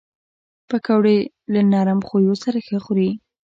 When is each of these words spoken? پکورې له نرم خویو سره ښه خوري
پکورې 0.69 1.17
له 1.53 1.61
نرم 1.71 1.99
خویو 2.07 2.35
سره 2.43 2.57
ښه 2.67 2.77
خوري 2.85 3.09